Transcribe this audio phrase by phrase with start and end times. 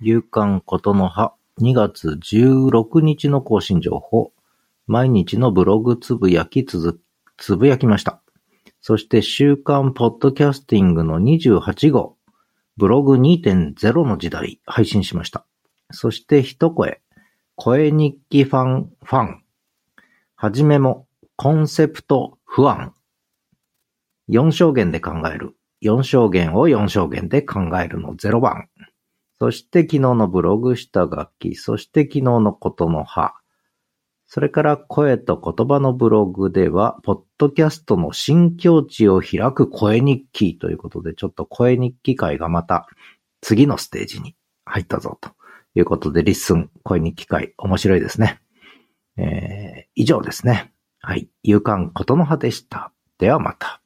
[0.00, 4.32] 夕刊ことの葉2月16日の更新情報。
[4.86, 6.96] 毎日のブログつぶやきつづ、
[7.36, 8.22] つぶやきました。
[8.80, 12.16] そして週刊ポッドキャスティングの28号。
[12.76, 15.44] ブログ2.0の時代配信しました。
[15.90, 17.00] そして一声。
[17.56, 19.42] 声日記ファン、ファン。
[20.36, 22.94] はじめも、コンセプト不安。
[24.28, 25.56] 4証言で考える。
[25.82, 28.68] 4象限を4象限で考えるの0番。
[29.40, 33.34] そして昨日のブログ下書き、そして昨日のことのは。
[34.26, 42.88] それから声と言葉のブログでは、ポッドキャストの新境地を開く声日記ということで、ちょっと声日記会がまた
[43.40, 44.34] 次のステージに
[44.64, 45.30] 入ったぞと
[45.74, 48.40] いうことで、 LISTEN 声日記会面白いですね。
[49.16, 50.72] えー、以上ですね。
[51.00, 51.28] はい。
[51.42, 52.92] 勇敢ことの葉でした。
[53.18, 53.77] ではまた。